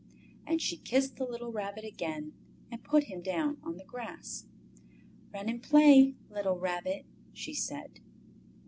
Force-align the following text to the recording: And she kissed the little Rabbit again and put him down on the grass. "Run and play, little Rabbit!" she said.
And 0.47 0.59
she 0.59 0.77
kissed 0.77 1.17
the 1.17 1.25
little 1.27 1.51
Rabbit 1.51 1.83
again 1.85 2.33
and 2.71 2.83
put 2.83 3.03
him 3.03 3.21
down 3.21 3.59
on 3.61 3.77
the 3.77 3.85
grass. 3.85 4.47
"Run 5.31 5.47
and 5.47 5.61
play, 5.61 6.15
little 6.27 6.57
Rabbit!" 6.57 7.05
she 7.33 7.53
said. 7.53 7.99